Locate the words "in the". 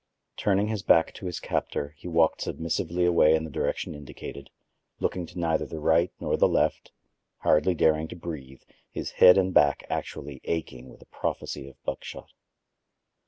3.35-3.51